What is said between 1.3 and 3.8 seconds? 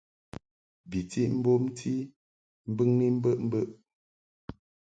bomti mbɨŋni mbəʼmbəʼ.